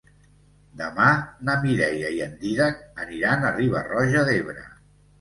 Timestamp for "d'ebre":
4.33-4.71